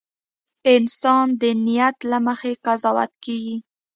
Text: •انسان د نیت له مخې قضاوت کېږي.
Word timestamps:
•انسان 0.75 1.25
د 1.41 1.43
نیت 1.65 1.97
له 2.11 2.17
مخې 2.27 2.51
قضاوت 2.65 3.11
کېږي. 3.25 3.55